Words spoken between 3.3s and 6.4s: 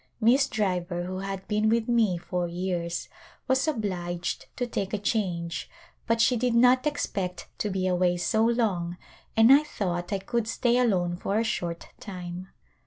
was obliged to take a change but she